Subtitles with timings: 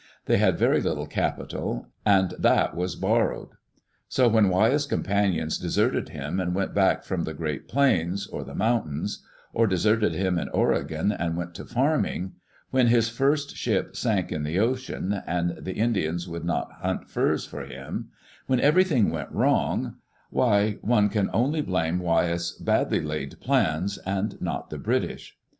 [0.25, 3.49] They had very little capital, and that was borrowed.
[4.09, 8.55] So when Wyeth's companions deserted him and went back from the great plains, or the
[8.55, 12.31] mountains; or deserted him in Oregon and went to farming;
[12.71, 17.45] when his first ship sank in the ocean, and the Indians would not hunt furs
[17.45, 18.09] for him;
[18.47, 19.97] when every thing went wrong—
[20.31, 25.37] why, one can only blame Wyeth's badly laid plans and not the British.